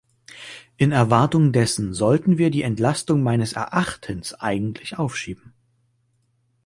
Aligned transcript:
In 0.77 0.91
Erwartung 0.91 1.51
dessen 1.51 1.93
sollten 1.93 2.39
wir 2.39 2.49
die 2.49 2.63
Entlastung 2.63 3.21
meines 3.21 3.53
Erachtens 3.53 4.33
eigentlich 4.33 4.97
aufschieben. 4.97 5.53